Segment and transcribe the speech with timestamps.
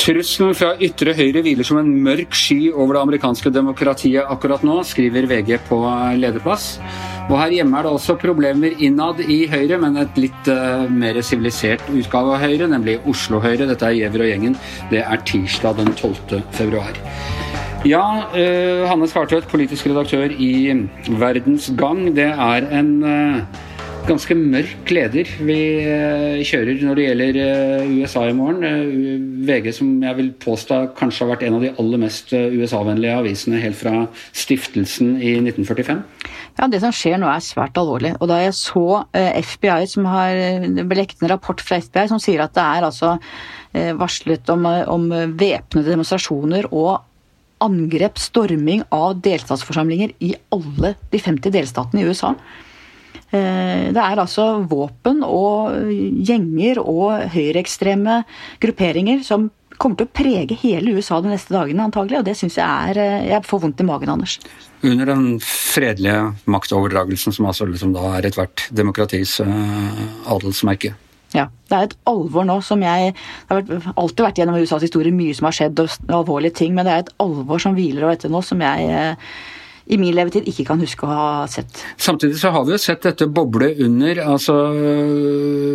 [0.00, 4.78] Trusselen fra ytre høyre hviler som en mørk sky over det amerikanske demokratiet akkurat nå,
[4.88, 5.76] skriver VG på
[6.16, 6.78] lederplass.
[7.26, 11.20] Og her hjemme er det også problemer innad i Høyre, men et litt uh, mer
[11.22, 13.68] sivilisert utgave av Høyre, nemlig Oslo Høyre.
[13.68, 14.56] Dette er Giæver og gjengen.
[14.90, 16.40] Det er tirsdag den 12.
[16.56, 16.96] februar.
[17.84, 20.72] Ja, uh, Hanne Skartvedt, politisk redaktør i
[21.20, 22.06] Verdens Gang.
[22.16, 23.60] Det er en uh,
[24.08, 28.64] ganske mørk leder vi eh, kjører når det gjelder eh, USA i morgen.
[28.66, 33.18] Eh, VG, som jeg vil påstå kanskje har vært en av de aller mest USA-vennlige
[33.20, 36.00] avisene helt fra stiftelsen i 1945.
[36.58, 38.14] Ja, Det som skjer nå er svært alvorlig.
[38.20, 42.54] Og Da jeg så FBI, som har belekt en rapport fra FBI som sier at
[42.56, 43.16] det er altså
[43.96, 45.04] varslet om, om
[45.38, 47.04] væpnede demonstrasjoner og
[47.62, 52.34] angrep, storming av delstatsforsamlinger i alle de 50 delstatene i USA.
[53.30, 55.76] Eh, det er altså våpen og
[56.26, 58.22] gjenger og høyreekstreme
[58.62, 59.50] grupperinger som
[59.80, 62.98] kommer til å prege hele USA de neste dagene, antagelig, og det syns jeg er
[63.00, 64.38] eh, Jeg får vondt i magen, Anders.
[64.82, 70.94] Under den fredelige maktoverdragelsen, som altså liksom da er ethvert demokratis adelsmerke.
[71.36, 71.46] Ja.
[71.70, 75.36] Det er et alvor nå som jeg Det har alltid vært gjennom USAs historie mye
[75.36, 78.32] som har skjedd, og alvorlige ting, men det er et alvor som hviler over dette
[78.32, 79.12] nå, som jeg
[79.90, 81.82] i min levetid ikke kan huske å ha sett.
[82.00, 84.22] Samtidig så har vi jo sett dette boble under.
[84.34, 84.56] altså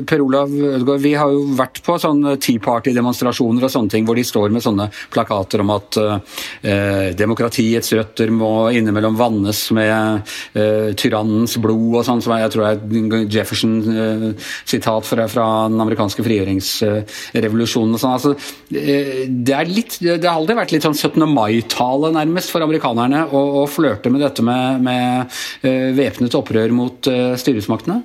[0.08, 4.18] Per Olav Ødegaard, vi har jo vært på sånne Tea Party-demonstrasjoner og sånne ting hvor
[4.18, 10.92] de står med sånne plakater om at eh, demokratiets røtter må innimellom vannes med eh,
[10.98, 17.98] tyrannens blod og sånn, som jeg tror er Jefferson-sitat eh, fra, fra, den amerikanske frigjøringsrevolusjonen
[17.98, 18.16] og sånn.
[18.16, 18.34] Altså,
[18.72, 21.26] eh, det, er litt, det har aldri vært litt sånn 17.
[21.32, 25.26] mai-tale nærmest for amerikanerne å, å flørte starter med dette med, med
[25.66, 28.04] uh, væpnet opprør mot uh, styresmaktene?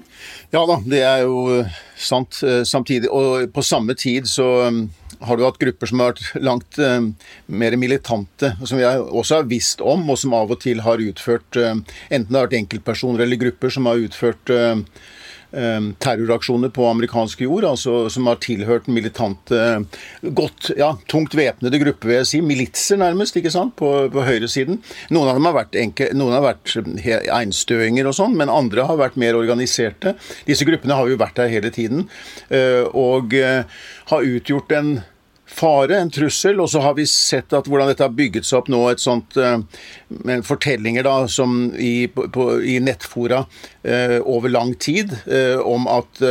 [0.51, 2.41] Ja da, det er jo eh, sant.
[2.67, 4.81] Samtidig, og på samme tid så um,
[5.23, 6.79] har du hatt grupper som har vært langt
[7.47, 11.55] mer militante, som vi også har visst om, og som av og til har utført
[11.61, 14.51] Enten det har vært enkeltpersoner eller grupper som har utført
[15.51, 19.85] terroraksjoner på amerikansk jord, altså som har tilhørt militante,
[20.23, 22.41] godt, ja, tungt væpnede grupper, vil jeg si.
[22.45, 24.81] Militser, nærmest, ikke sant, på, på høyresiden.
[25.11, 26.77] Noen av dem har vært, enke, noen har vært
[27.35, 30.15] einstøinger og sånn, men andre har vært mer organiserte.
[30.49, 32.07] Disse gruppene har jo vært der hele tiden,
[32.49, 33.65] eh, og eh,
[34.13, 35.01] har utgjort en
[35.51, 36.61] fare, en trussel.
[36.63, 39.37] Og så har vi sett at hvordan dette har bygget seg opp nå, et sånt
[39.41, 39.59] uh,
[40.47, 46.23] fortellinger da, som i, på, i nettfora uh, over lang tid, uh, om at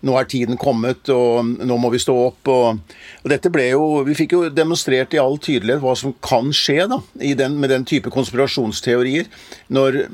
[0.00, 2.50] nå er tiden kommet, og nå må vi stå opp.
[2.50, 6.52] Og, og, dette ble jo Vi fikk jo demonstrert i all tydelighet hva som kan
[6.56, 7.00] skje da,
[7.36, 9.28] den, med den type konspirasjonsteorier.
[9.68, 10.06] når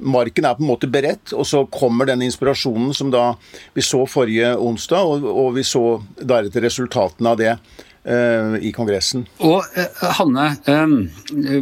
[0.00, 3.34] marken er på en måte beredt, og så kommer den inspirasjonen som da
[3.76, 5.84] vi så forrige onsdag, og, og vi så
[6.20, 9.26] deretter resultatene av det uh, i Kongressen.
[9.46, 10.96] Og uh, Hanne, um,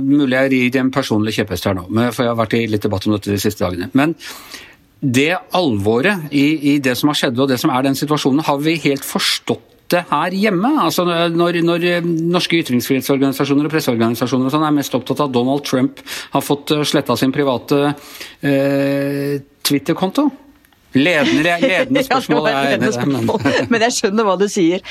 [0.04, 3.09] mulig jeg rir en personlig kjepphest her nå, for jeg har vært i litt debatt
[3.09, 3.91] om dette de siste dagene.
[3.98, 4.16] men
[4.98, 8.59] det alvoret i, i, det som har skjedd og det som er den situasjonen, har
[8.59, 10.71] vi helt forstått det her hjemme?
[10.82, 15.65] Altså når, når norske ytringsfrihetsorganisasjoner og presseorganisasjoner og sånn er mest opptatt av at Donald
[15.69, 16.03] Trump
[16.34, 17.81] har fått eh, sletta sin private
[18.44, 20.28] eh, Twitter-konto?
[20.97, 22.48] Ledende, ledende spørsmål.
[22.48, 23.69] ja, ledende spørsmål.
[23.72, 24.84] Men jeg skjønner hva du sier.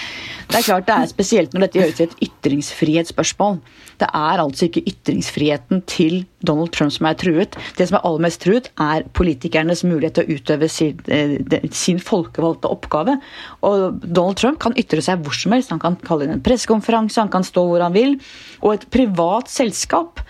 [0.47, 3.59] Det er klart det er spesielt når dette gjøres til et ytringsfrihetsspørsmål.
[3.97, 7.57] Det er altså ikke ytringsfriheten til Donald Trump som er truet.
[7.77, 11.37] Det som er aller mest truet, er politikernes mulighet til å utøve sin, eh,
[11.71, 13.17] sin folkevalgte oppgave.
[13.65, 15.73] Og Donald Trump kan ytre seg hvor som helst.
[15.73, 18.19] Han kan kalle inn en pressekonferanse, han kan stå hvor han vil.
[18.61, 20.21] Og et privat selskap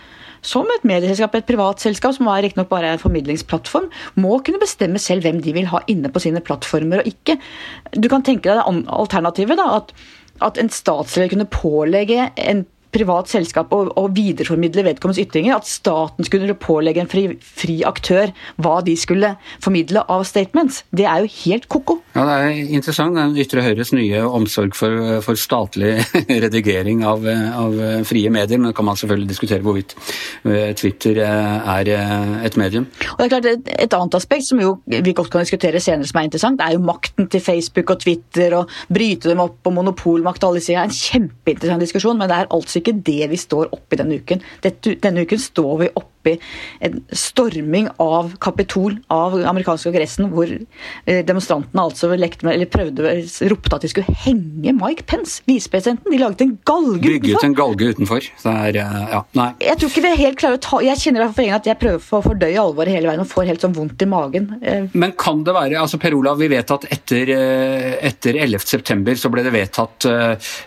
[0.42, 3.88] som et medieselskap, et privat selskap, som riktignok bare er en formidlingsplattform,
[4.22, 7.38] må kunne bestemme selv hvem de vil ha inne på sine plattformer og ikke.
[7.98, 9.92] Du kan tenke deg alternativet, da, at,
[10.46, 12.64] at en statsleder kunne pålegge en
[12.94, 15.58] privat selskap å, å videreformidle vedkommendes ytringer.
[15.58, 18.32] At staten skulle pålegge en fri, fri, aktør
[18.62, 20.82] hva de skulle formidle av statements.
[20.94, 21.98] Det er jo helt ko-ko.
[22.14, 23.16] Ja, Det er interessant.
[23.18, 25.96] Den ytre høyres nye omsorg for, for statlig
[26.44, 28.60] redigering av, av, frie medier.
[28.62, 29.94] Men kan man selvfølgelig diskutere hvorvidt
[30.48, 32.88] eh, Twitter eh, er eh, et medium.
[33.14, 36.08] Og det er klart, Et, et annet aspekt som jo vi godt kan diskutere senere
[36.08, 39.66] som er interessant, det er jo makten til Facebook og Twitter og bryte dem opp
[39.68, 40.78] og monopolmakt og alle sier.
[40.78, 43.98] Det er en kjempeinteressant diskusjon, men det er altså altså ikke det vi står oppi
[43.98, 44.42] denne uken.
[44.64, 46.34] Dette, denne uken står vi oppi
[46.84, 53.12] en storming av Kapitol, av amerikanske kongressen, hvor eh, demonstrantene altså lekte med, eller prøvde,
[53.48, 56.10] ropte at de skulle henge Mike Pence, visepresidenten.
[56.12, 57.46] De laget en galge Bygget utenfor.
[57.48, 58.28] en galge utenfor.
[58.42, 59.48] Det er, eh, ja, nei.
[59.64, 62.18] Jeg tror ikke vi helt klarer å ta Jeg kjenner for egen at jeg prøver
[62.18, 64.50] å fordøye alvoret hele veien og får helt sånn vondt i magen.
[64.62, 68.66] Eh, Men kan det være altså Per Olav, vi vet at etter, eh, etter 11.
[68.68, 70.04] september så ble det vedtatt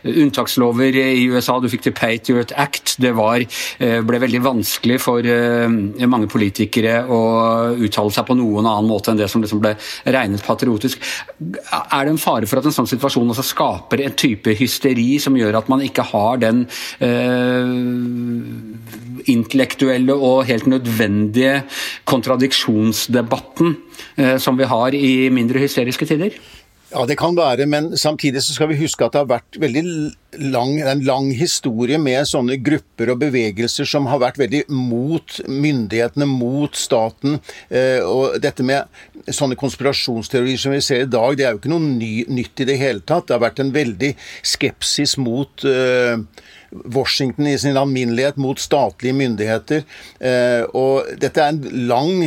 [0.05, 1.59] unntakslover i USA.
[1.59, 2.95] Du fikk The Patriot Act.
[3.01, 3.43] Det var,
[3.79, 5.67] eh, ble veldig vanskelig for eh,
[6.09, 7.21] mange politikere å
[7.77, 9.75] uttale seg på noen annen måte enn det som liksom ble
[10.05, 11.01] regnet patriotisk.
[11.39, 15.37] Er det en fare for at en sånn situasjon også skaper en type hysteri som
[15.37, 16.65] gjør at man ikke har den
[16.99, 17.75] eh,
[19.31, 21.61] intellektuelle og helt nødvendige
[22.09, 23.75] kontradiksjonsdebatten
[24.17, 26.39] eh, som vi har i mindre hysteriske tider?
[26.91, 29.83] Ja, det kan være, men samtidig så skal vi huske at det har vært veldig
[30.51, 36.27] lang, en lang historie med sånne grupper og bevegelser som har vært veldig mot myndighetene,
[36.27, 37.39] mot staten.
[37.71, 41.71] Eh, og dette med sånne konspirasjonsteorier som vi ser i dag, det er jo ikke
[41.71, 43.29] noe ny, nytt i det hele tatt.
[43.29, 44.11] Det har vært en veldig
[44.51, 46.19] skepsis mot eh,
[46.71, 49.83] Washington i sin alminnelighet mot statlige myndigheter.
[50.19, 52.23] Eh, og dette er en lang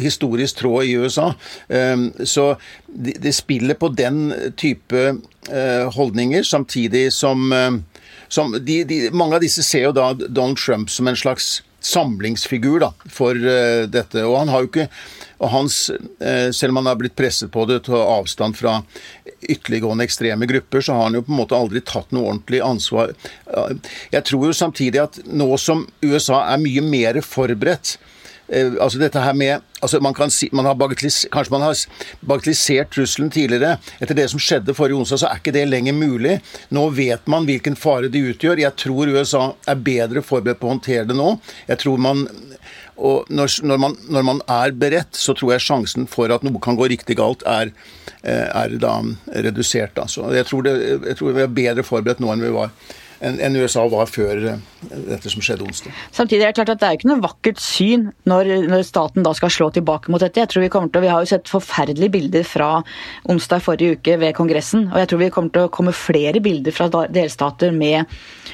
[0.00, 1.32] historisk tråd i USA.
[1.68, 2.54] Eh, så
[2.86, 5.02] det, spiller på den type
[5.50, 7.52] eh, holdninger, samtidig som,
[8.28, 12.80] som de, de, Mange av disse ser jo da Donald Trump som en slags samlingsfigur
[12.84, 14.22] da, for uh, dette.
[14.24, 14.88] Og han har jo ikke
[15.42, 15.76] og hans,
[16.22, 18.78] uh, Selv om han har blitt presset på det til avstand fra
[19.42, 23.14] ytterliggående ekstreme grupper, så har han jo på en måte aldri tatt noe ordentlig ansvar.
[23.50, 23.74] Uh,
[24.14, 27.96] jeg tror jo samtidig at nå som USA er mye mer forberedt
[28.52, 31.76] altså dette her med altså man kan si, man har Kanskje man har
[32.20, 33.78] bagatellisert trusselen tidligere.
[34.00, 36.38] Etter det som skjedde forrige onsdag, så er ikke det lenger mulig.
[36.70, 38.62] Nå vet man hvilken fare de utgjør.
[38.62, 41.34] Jeg tror USA er bedre forberedt på å håndtere det nå.
[41.70, 42.26] Jeg tror man
[43.02, 46.60] og når, når, man, når, man, er beredt, så tror jeg sjansen for at noe
[46.62, 47.72] kan gå riktig galt, er,
[48.22, 48.92] er da
[49.32, 49.98] redusert.
[49.98, 50.28] Altså.
[50.36, 50.74] Jeg tror, det,
[51.08, 52.70] jeg tror vi er bedre forberedt nå enn vi var
[53.22, 54.40] enn USA var før
[54.82, 55.94] dette som skjedde onsdag.
[56.14, 59.34] Samtidig er det klart at det er ikke noe vakkert syn når, når, staten da
[59.38, 60.42] skal slå tilbake mot dette.
[60.42, 62.70] Jeg tror Vi kommer til, vi har jo sett forferdelige bilder fra
[63.30, 64.88] onsdag forrige uke ved Kongressen.
[64.90, 68.10] Og jeg tror vi kommer til å komme flere bilder fra delstater med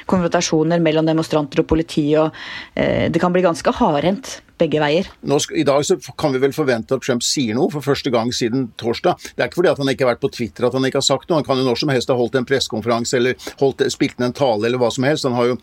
[0.09, 2.05] konfrontasjoner mellom demonstranter og politi.
[2.19, 2.29] og
[2.75, 5.07] eh, Det kan bli ganske hardhendt begge veier.
[5.25, 8.31] Nå, I dag så kan vi vel forvente at Trump sier noe for første gang
[8.35, 9.19] siden torsdag.
[9.35, 11.07] Det er ikke fordi at han ikke har vært på Twitter at han ikke har
[11.07, 11.39] sagt noe.
[11.39, 14.69] Han kan jo når som helst ha holdt en pressekonferanse eller holdt, spilt en tale
[14.69, 15.27] eller hva som helst.
[15.27, 15.57] Han har jo,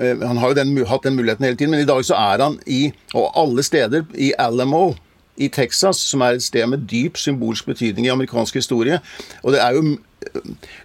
[0.00, 1.76] uh, han har jo den, hatt den muligheten hele tiden.
[1.76, 2.82] Men i dag så er han i,
[3.14, 4.90] og alle steder, i Alamo
[5.40, 9.00] i Texas, som er et sted med dyp symbolsk betydning i amerikansk historie.
[9.42, 9.96] Og det er jo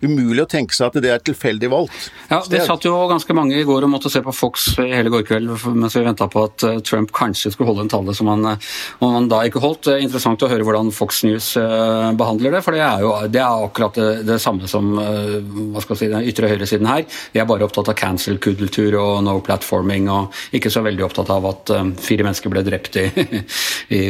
[0.06, 2.10] umulig å tenke seg at det er tilfeldig valgt.
[2.30, 5.26] Ja, Det satt jo ganske mange i går og måtte se på Fox hele går
[5.28, 8.46] kveld mens vi venta på at eh, Trump kanskje skulle holde en tale som han,
[8.54, 8.70] eh,
[9.02, 9.86] han da ikke holdt.
[9.88, 13.14] Det er Interessant å høre hvordan Fox News eh, behandler det, for det er jo
[13.32, 17.06] det er akkurat det, det samme som hva skal jeg si, den ytre høyresiden her.
[17.34, 21.48] De er bare opptatt av cancel-kultur og no platforming, og ikke så veldig opptatt av
[21.50, 23.06] at fire mennesker ble drept i,
[24.00, 24.04] i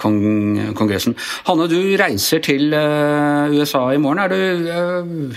[0.00, 0.20] kong,
[0.78, 1.16] Kongressen.
[1.48, 4.18] Hanne, du reiser til USA USA i morgen.
[4.18, 5.36] Er du øh,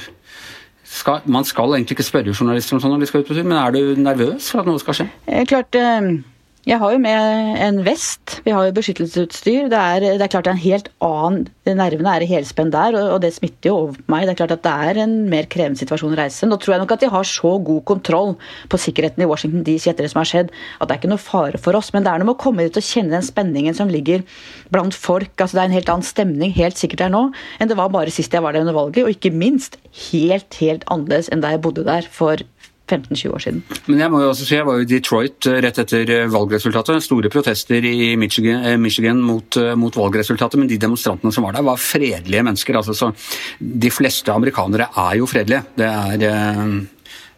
[0.84, 3.44] skal, Man skal egentlig ikke spørre journalister om sånn når de skal ut på tur,
[3.48, 5.08] men er du nervøs for at noe skal skje?
[5.28, 6.22] Eh, klart, øh,
[6.68, 8.42] jeg har jo med en vest.
[8.44, 9.70] Vi har jo beskyttelsesutstyr.
[9.72, 12.96] Det er, det er klart det er en helt annen Nervene er i helspenn der,
[12.96, 14.26] og, og det smitter jo over på meg.
[14.28, 16.48] Det er klart at det er en mer krevende situasjon å reise.
[16.48, 18.36] Nå tror jeg nok at de har så god kontroll
[18.72, 21.24] på sikkerheten i Washington DC etter det som har skjedd, at det er ikke noe
[21.24, 21.92] fare for oss.
[21.96, 24.24] Men det er noe med å komme dit og kjenne den spenningen som ligger
[24.72, 25.34] blant folk.
[25.36, 27.26] Altså Det er en helt annen stemning helt sikkert der nå
[27.60, 30.88] enn det var bare sist jeg var der under valget, og ikke minst helt, helt
[30.92, 32.44] annerledes enn da jeg bodde der for
[32.88, 33.64] 15-20 år siden.
[33.88, 36.28] Men jeg må jo også si, jeg var jo i Detroit eh, rett etter eh,
[36.32, 37.04] valgresultatet.
[37.04, 41.66] Store protester i Michigan, eh, Michigan mot, mot, valgresultatet, men de demonstrantene som var der,
[41.68, 42.80] var fredelige mennesker.
[42.80, 43.12] Altså, så
[43.60, 45.66] de fleste amerikanere er jo fredelige.
[45.78, 46.28] Det er,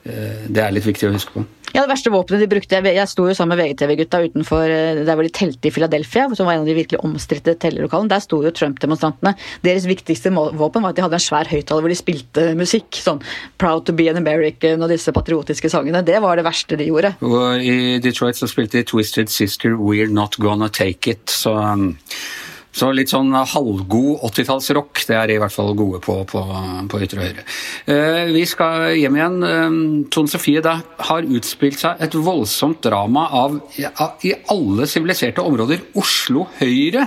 [0.03, 1.45] det er litt viktig å huske på.
[1.73, 4.71] Ja, Det verste våpenet de brukte Jeg sto jo sammen med VGTV-gutta utenfor
[5.05, 8.09] der hvor de telte i Philadelphia, som var en av de virkelig omstridte tellelokalene.
[8.09, 9.35] Der sto jo Trump-demonstrantene.
[9.65, 12.89] Deres viktigste våpen var at de hadde en svær høyttaler hvor de spilte musikk.
[12.97, 13.21] Sånn
[13.61, 16.01] 'Proud to be an American' og disse patriotiske sangene.
[16.05, 17.13] Det var det verste de gjorde.
[17.21, 21.29] Og I Detroit så spilte de 'Twisted Sister', 'We're Not Gonna Take It'.
[21.29, 21.53] så...
[21.53, 21.97] Um,
[22.79, 26.43] Så litt sånn halvgod 80-tallsrock, det er i hvert fall gode på på,
[26.91, 27.43] på ytre høyre.
[27.91, 29.38] Eh, vi skal hjem igjen.
[29.43, 29.75] Eh,
[30.13, 30.75] Tone Sofie, det
[31.09, 33.57] har utspilt seg et voldsomt drama av,
[34.00, 37.03] av i alle siviliserte områder Oslo Høyre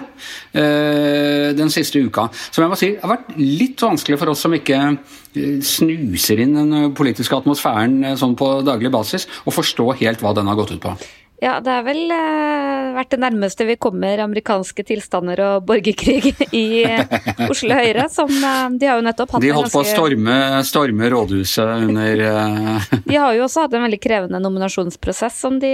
[0.52, 2.28] eh, den siste uka.
[2.50, 6.58] Som jeg må si har vært litt vanskelig for oss som ikke eh, snuser inn
[6.58, 10.76] den politiske atmosfæren eh, sånn på daglig basis, å forstå helt hva den har gått
[10.76, 10.96] ut på.
[11.42, 16.84] Ja, det har vel eh, vært det nærmeste vi kommer amerikanske tilstander og borgerkrig i
[16.86, 17.02] eh,
[17.50, 20.36] Oslo Høyre, som eh, de har jo nettopp hatt De holdt på å storme,
[20.68, 25.72] storme rådhuset under eh, De har jo også hatt en veldig krevende nominasjonsprosess som de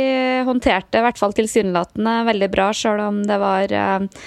[0.49, 4.25] håndterte, i hvert fall tilsynelatende, veldig bra, sjøl om det var eh,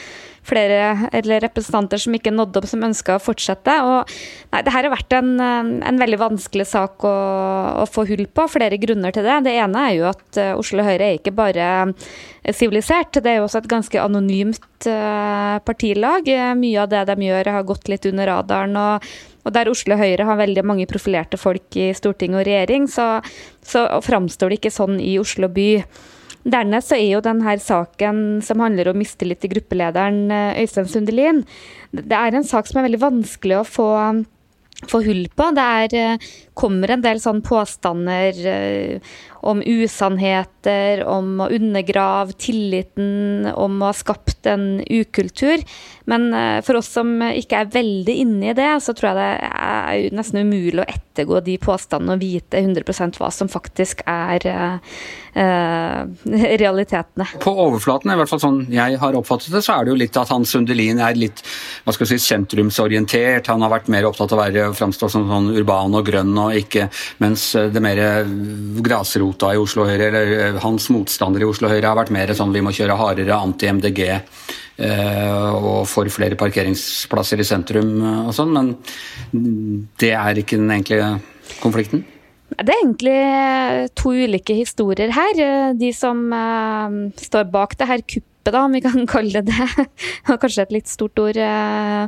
[0.48, 3.76] flere representanter som ikke nådde opp, som ønska å fortsette.
[3.86, 4.14] Og
[4.54, 7.16] nei, det her har vært en, en veldig vanskelig sak å,
[7.84, 9.40] å, få hull på, flere grunner til det.
[9.48, 13.42] Det ene er jo at eh, Oslo Høyre er ikke bare eh, sivilisert, det er
[13.42, 16.26] jo også et ganske anonymt partilag.
[16.58, 18.80] Mye av det de gjør har gått litt under radaren.
[18.82, 23.24] og og der Oslo Høyre har veldig mange profilerte folk i storting og regjering, så,
[23.66, 25.70] så framstår det ikke sånn i Oslo by.
[26.42, 31.44] Dernest så er jo denne saken som handler om mistillit til gruppelederen eh, Øystein Sundelin,
[31.94, 33.90] det er en sak som er veldig vanskelig å få,
[34.90, 35.50] få hull på.
[35.54, 39.14] Det er, eh, kommer en del sånn påstander eh,
[39.46, 45.62] om usannheter, om å undergrave tilliten, om å ha skapt en ukultur.
[46.10, 46.30] Men
[46.66, 50.46] for oss som ikke er veldig inne i det, så tror jeg det er nesten
[50.46, 54.96] umulig å ettergå de påstandene og vite 100% hva som faktisk er eh,
[56.64, 57.28] realitetene.
[57.44, 60.20] På overflaten, i hvert fall sånn jeg har oppfattet det, så er det jo litt
[60.20, 61.44] at Hans Sundelin er litt
[61.86, 63.52] hva skal jeg si, sentrumsorientert.
[63.52, 66.58] Han har vært mer opptatt av å være, framstå som sånn urban og grønn, og
[66.58, 66.88] ikke,
[67.24, 68.02] mens det mer
[68.84, 72.64] grasrota i Oslo Høyre, eller hans motstandere i Oslo Høyre, har vært mer sånn vi
[72.64, 74.22] må kjøre hardere anti-MDG eh,
[74.82, 77.94] og for flere parkeringsplasser i sentrum
[78.28, 78.74] og sånn, men
[80.02, 81.12] det er ikke den egentlige
[81.62, 82.06] konflikten?
[82.52, 85.38] Det er egentlig eh, to ulike historier her.
[85.40, 86.20] Eh, de som
[87.16, 89.86] står bak det her kuppet, da, om vi kan kalle det det.
[90.28, 91.38] Kanskje et litt stort ord.
[91.38, 92.08] Uh,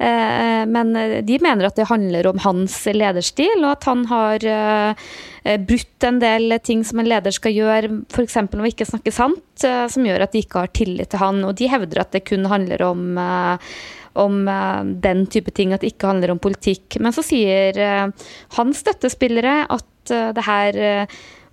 [0.00, 0.94] uh, men
[1.26, 4.48] de mener at det handler om hans lederstil, og at han har
[5.68, 8.38] brutt en del ting som en leder skal gjøre, f.eks.
[8.40, 11.42] å ikke snakke sant, som gjør at de ikke har tillit til han.
[11.44, 13.20] Og de hevder at det kun handler om
[14.14, 14.36] om
[15.02, 16.96] den type ting, at det ikke handler om politikk.
[17.02, 17.76] Men så sier
[18.56, 20.78] hans støttespillere at det her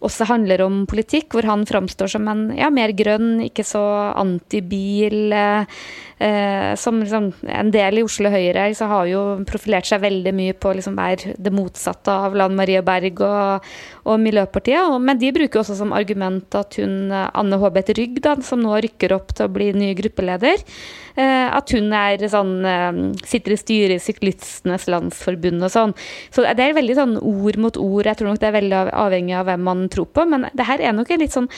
[0.02, 3.82] også handler om politikk, hvor han framstår som en ja, mer grønn, ikke så
[4.18, 5.30] antibil.
[5.32, 10.56] Eh, som liksom, en del i Oslo Høyre så har jo profilert seg veldig mye
[10.58, 10.98] på å liksom,
[11.38, 13.70] det motsatte av Lan Marie Berg og,
[14.06, 14.90] og Miljøpartiet.
[14.90, 18.82] Og, men de bruker også som argument at hun Anne Håbeth Rygg, da, som nå
[18.88, 20.66] rykker opp til å bli ny gruppeleder,
[21.11, 21.11] Eh,
[21.52, 25.96] at hun er sånn eh, sitter i styret i Syklistenes Landsforbund og sånn.
[26.32, 28.08] Så det er veldig sånn ord mot ord.
[28.08, 30.26] Jeg tror nok det er veldig avhengig av hvem man tror på.
[30.32, 31.50] Men det her er nok en litt sånn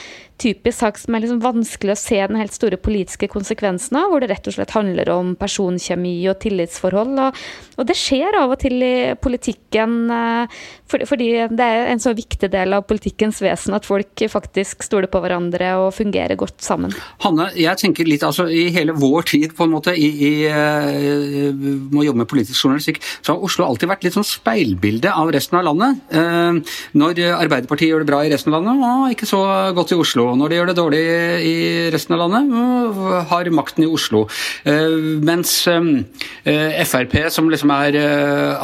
[0.42, 4.22] typisk sak som er liksom vanskelig å se den helt store politiske konsekvensen av, hvor
[4.22, 7.14] det rett og slett handler om personkjemi og tillitsforhold.
[7.28, 7.44] Og,
[7.78, 12.50] og det skjer av og til i politikken, eh, fordi det er en så viktig
[12.52, 16.94] del av politikkens vesen at folk faktisk stoler på hverandre og fungerer godt sammen.
[17.24, 20.32] Hanne, jeg tenker litt altså i hele vår tid tid på en måte i, i,
[20.48, 25.12] i, med å jobbe med politisk journalistikk, så har Oslo alltid vært litt sånn speilbilde
[25.12, 26.02] av resten av landet.
[26.14, 29.42] Eh, når Arbeiderpartiet gjør det bra i resten av landet, å, ikke så
[29.76, 30.30] godt i Oslo.
[30.38, 31.02] Når de gjør det dårlig
[31.44, 31.56] i
[31.94, 34.24] resten av landet, har makten i Oslo.
[34.68, 37.98] Eh, mens eh, Frp, som liksom er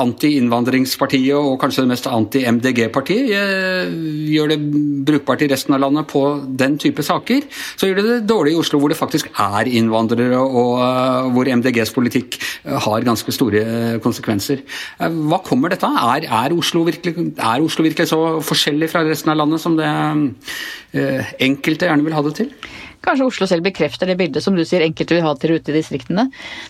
[0.00, 3.90] anti-innvandringspartiet og kanskje det mest anti-MDG-partiet,
[4.30, 4.58] gjør det
[5.06, 6.22] brukbart i resten av landet på
[6.60, 10.40] den type saker, så gjør det det dårlig i Oslo, hvor det faktisk er innvandrere
[10.40, 13.62] og og hvor MDGs politikk eh, har ganske store
[14.04, 14.62] konsekvenser.
[15.00, 15.98] Eh, hva kommer dette av?
[16.16, 22.06] Er, er, Oslo virkelig, så forskjellig fra resten av landet som det eh, enkelte gjerne
[22.06, 22.54] vil ha det til?
[23.00, 25.78] Kanskje Oslo selv bekrefter det bildet som du sier enkelte vil ha til ute i
[25.78, 26.26] distriktene.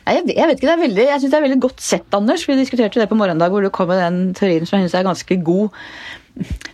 [0.07, 2.47] Nei, jeg, jeg, vet ikke, er veldig, jeg synes det er veldig godt sett, Anders.
[2.47, 5.09] Vi diskuterte det på morgendag hvor du kom med den teorien som jeg synes er
[5.11, 5.81] ganske god.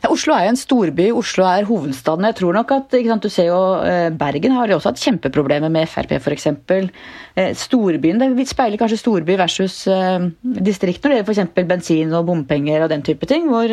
[0.06, 2.26] Oslo er jo en storby, Oslo er hovedstaden.
[2.28, 5.72] Jeg tror nok at sant, du ser jo eh, Bergen har jo også hatt kjempeproblemer
[5.72, 6.46] med Frp f.eks.
[7.36, 11.68] Eh, storbyen, det speiler kanskje storby versus eh, distrikt når det gjelder f.eks.
[11.72, 13.50] bensin og bompenger og den type ting.
[13.50, 13.72] Hvor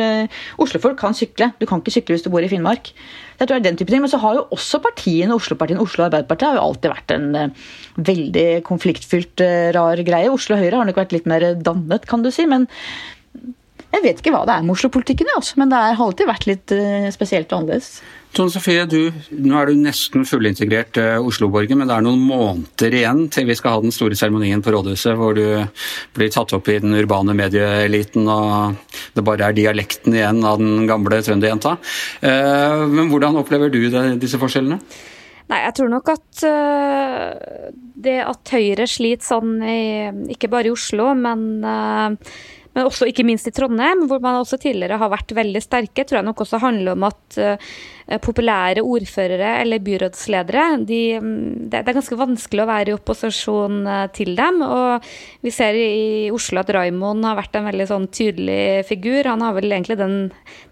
[0.63, 1.51] Oslofolk kan sykle.
[1.61, 2.91] Du kan ikke sykle hvis du bor i Finnmark.
[3.39, 6.05] Jeg tror det er den type ting, Men så har jo også partiene, Oslo-partiene, Oslo
[6.05, 7.55] Arbeiderpartiet har jo alltid vært en
[7.97, 9.41] veldig konfliktfylt,
[9.75, 10.31] rar greie.
[10.31, 12.45] Oslo Høyre har nok vært litt mer dannet, kan du si.
[12.49, 12.69] men
[13.93, 15.29] Jeg vet ikke hva det er med Oslo-politikken,
[15.61, 17.89] men det har alltid vært litt uh, spesielt og annerledes.
[18.33, 22.95] Tone Sofie, du, nå er du nesten fullintegrert uh, Oslo-borger, men det er noen måneder
[22.97, 25.45] igjen til vi skal ha den store seremonien på rådhuset, hvor du
[26.17, 30.89] blir tatt opp i den urbane medieeliten, og det bare er dialekten igjen av den
[30.89, 31.75] gamle trønderjenta.
[32.25, 34.81] Uh, men hvordan opplever du det, disse forskjellene?
[35.51, 37.69] Nei, jeg tror nok at uh,
[38.01, 39.79] det at Høyre sliter sånn, i,
[40.33, 42.33] ikke bare i Oslo, men uh,
[42.73, 46.19] men også ikke minst i Trondheim, hvor man også tidligere har vært veldig sterke, tror
[46.19, 51.97] jeg nok også handler om at uh, populære ordførere eller byrådsledere de, mm, det, er
[51.99, 54.61] ganske vanskelig å være i opposisjon uh, til dem.
[54.65, 55.07] Og
[55.45, 59.29] vi ser i Oslo at Raimond har vært en veldig sånn tydelig figur.
[59.29, 60.19] Han har vel egentlig den,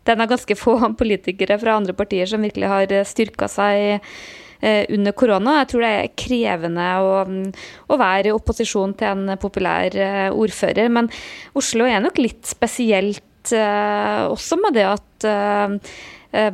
[0.10, 5.15] den av ganske få politikere fra andre partier som virkelig har styrka seg Eh, under
[5.18, 5.58] korona.
[5.62, 7.12] Jeg tror det er krevende å,
[7.89, 10.91] å være i opposisjon til en populær eh, ordfører.
[10.94, 11.10] Men
[11.58, 15.30] Oslo er nok litt spesielt eh, også med det at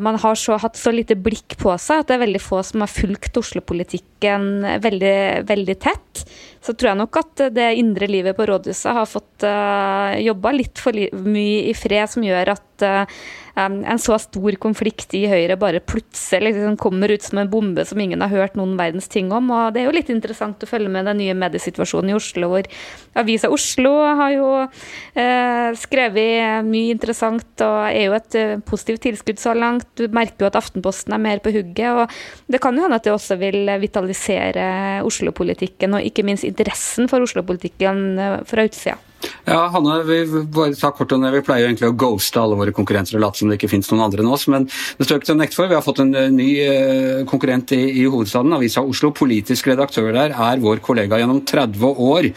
[0.01, 2.81] man har så, hatt så lite blikk på seg at det er veldig få som
[2.81, 6.23] har fulgt Oslo-politikken veldig, veldig tett.
[6.65, 10.81] Så tror jeg nok at det indre livet på rådhuset har fått uh, jobba litt
[10.81, 13.21] for mye i fred, som gjør at uh,
[13.57, 17.99] en så stor konflikt i Høyre bare plutselig liksom kommer ut som en bombe som
[18.01, 19.49] ingen har hørt noen verdens ting om.
[19.53, 22.69] Og det er jo litt interessant å følge med den nye mediesituasjonen i Oslo, hvor
[23.17, 29.41] Avisa Oslo har jo eh, skrevet mye interessant og er jo et eh, positivt tilskudd
[29.41, 29.89] så langt.
[29.97, 32.03] Du merker jo at Aftenposten er mer på hugget.
[32.03, 37.09] og Det kan jo hende at det også vil vitalisere Oslo-politikken, og ikke minst interessen
[37.09, 38.99] for Oslo-politikken eh, fra utsida.
[39.47, 40.17] Ja, Hanne, vi
[40.51, 41.31] bare tar kort om det.
[41.37, 44.03] Vi pleier egentlig å ghoste alle våre konkurrenter og late som det ikke finnes noen
[44.05, 45.71] andre enn oss, men det står ikke til å nekte for.
[45.71, 49.13] Vi har fått en eh, ny eh, konkurrent i, i hovedstaden, Avisa Oslo.
[49.15, 52.29] Politisk redaktør der er vår kollega gjennom 30 år,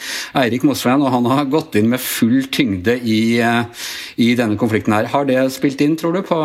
[0.44, 3.84] Eirik Mosveen, og han har gått inn med full tyngde i, eh,
[4.22, 5.10] i denne konflikten her.
[5.10, 6.40] Har det spilt inn, tror du, på,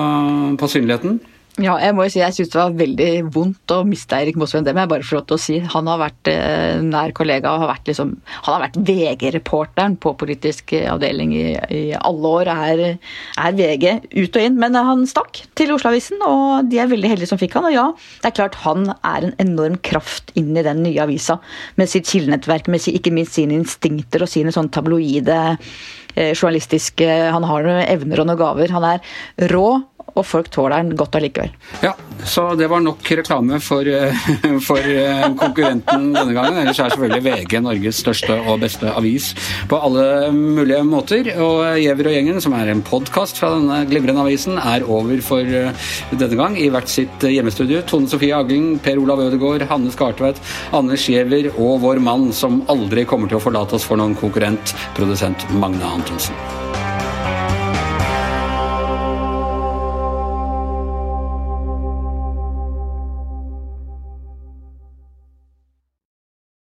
[0.60, 1.22] på synligheten?
[1.64, 4.66] Ja, jeg må jo si jeg syns det var veldig vondt å miste Eirik Mosveen.
[4.68, 5.60] Det må jeg bare få lov til å si.
[5.72, 8.12] Han har vært eh, nær kollega og har vært, liksom,
[8.44, 12.52] han har vært VG-reporteren på politisk avdeling i, i alle år.
[12.52, 12.84] Er,
[13.40, 14.60] er, VG ut og inn.
[14.60, 17.70] Men han stakk til Oslo-avisen, og de er veldig heldige som fikk han.
[17.72, 17.88] Og ja,
[18.20, 21.40] det er klart han er en enorm kraft inn i den nye avisa.
[21.80, 27.48] Med sitt kildenettverk, med ikke minst sine instinkter og sine sånn tabloide eh, journalistiske Han
[27.48, 28.76] har noen evner og noen gaver.
[28.76, 29.70] Han er rå
[30.16, 31.52] og folk tåler den godt allikevel.
[31.84, 31.94] Ja,
[32.26, 34.28] så det var nok reklame for, eh,
[34.68, 36.60] for eh, konkurrenten denne gangen.
[36.62, 39.34] Ellers er selvfølgelig VG Norges største og beste avis
[39.70, 41.32] på alle mulige måter.
[41.36, 45.44] Og Giæver og gjengen, som er en podkast fra denne glimrende avisen, er over for
[45.44, 47.84] eh, denne gang i hvert sitt hjemmestudio.
[47.90, 50.40] Tone Sofie Agling, Per Olav Ødegaard, Hanne Skartveit,
[50.76, 54.76] Anders Giæver og vår mann som aldri kommer til å forlate oss for noen konkurrent,
[54.96, 56.95] produsent Magne Antonsen.